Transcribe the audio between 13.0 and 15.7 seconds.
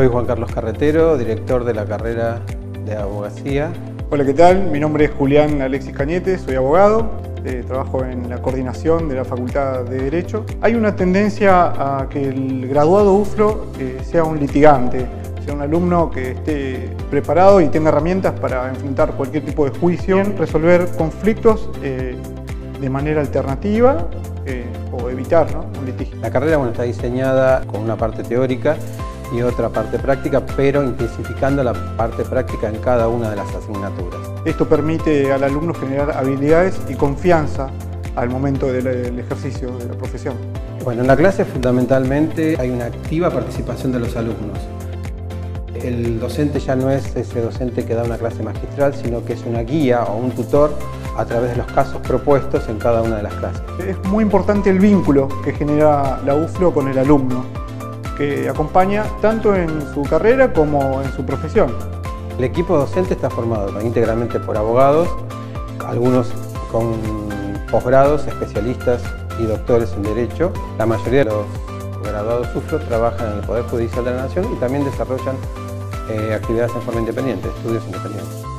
UFLO eh, sea un litigante, sea un